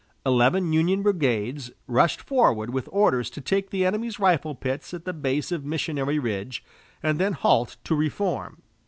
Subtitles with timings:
[0.25, 5.13] Eleven Union brigades rushed forward with orders to take the enemy's rifle pits at the
[5.13, 6.63] base of Missionary Ridge,
[7.03, 8.63] and then halt to reform.